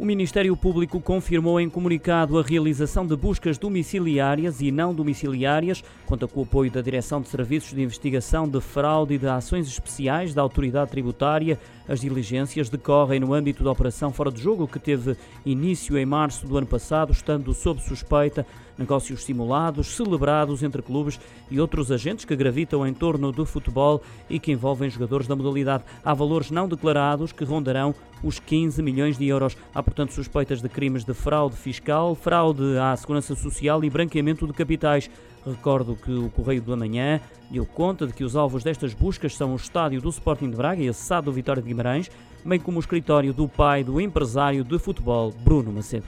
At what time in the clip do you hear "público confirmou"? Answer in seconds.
0.56-1.60